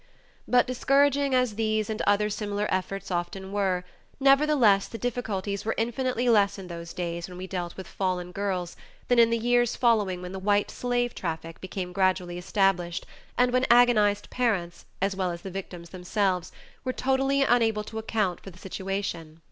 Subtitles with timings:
[0.47, 3.85] But discouraging as these and other similar efforts often were,
[4.19, 8.75] nevertheless the difficulties were infinitely less in those days when we dealt with "fallen girls"
[9.09, 13.05] than in the years following when the "white slave traffic" became gradually established
[13.37, 16.51] and when agonized parents, as well as the victims themselves,
[16.83, 19.39] were totally unable to account for the situation.